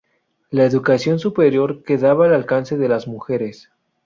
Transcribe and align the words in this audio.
La 0.49 0.65
educación 0.65 1.19
superior 1.19 1.83
quedaba 1.83 2.25
al 2.25 2.33
alcance 2.33 2.75
de 2.75 2.89
las 2.89 3.07
mujeres. 3.07 3.69